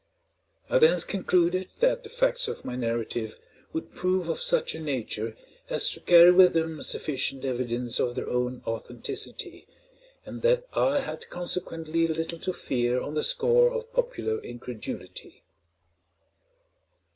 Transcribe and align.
I 0.67 0.79
thence 0.79 1.03
concluded 1.03 1.67
that 1.77 2.03
the 2.03 2.09
facts 2.09 2.47
of 2.47 2.65
my 2.65 2.75
narrative 2.75 3.35
would 3.71 3.93
prove 3.93 4.29
of 4.29 4.41
such 4.41 4.73
a 4.73 4.79
nature 4.81 5.37
as 5.69 5.91
to 5.91 5.99
carry 5.99 6.31
with 6.31 6.53
them 6.53 6.81
sufficient 6.81 7.45
evidence 7.45 7.99
of 7.99 8.15
their 8.15 8.27
own 8.27 8.63
authenticity, 8.65 9.67
and 10.25 10.41
that 10.41 10.65
I 10.73 11.01
had 11.01 11.29
consequently 11.29 12.07
little 12.07 12.39
to 12.39 12.51
fear 12.51 12.99
on 12.99 13.13
the 13.13 13.21
score 13.23 13.69
of 13.71 13.93
popular 13.93 14.39
incredulity. 14.41 15.43